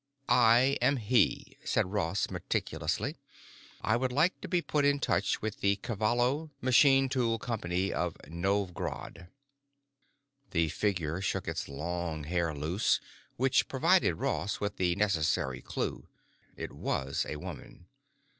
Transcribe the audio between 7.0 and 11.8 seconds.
Tool Company of Novj Grad." The figure shook its